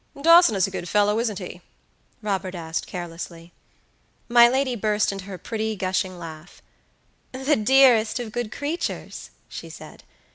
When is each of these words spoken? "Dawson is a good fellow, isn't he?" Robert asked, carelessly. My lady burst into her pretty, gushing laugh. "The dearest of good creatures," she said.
"Dawson 0.19 0.55
is 0.55 0.65
a 0.65 0.71
good 0.71 0.89
fellow, 0.89 1.19
isn't 1.19 1.37
he?" 1.37 1.61
Robert 2.23 2.55
asked, 2.55 2.87
carelessly. 2.87 3.53
My 4.27 4.49
lady 4.49 4.75
burst 4.75 5.11
into 5.11 5.25
her 5.25 5.37
pretty, 5.37 5.75
gushing 5.75 6.17
laugh. 6.17 6.59
"The 7.33 7.55
dearest 7.55 8.19
of 8.19 8.31
good 8.31 8.51
creatures," 8.51 9.29
she 9.47 9.69
said. 9.69 10.01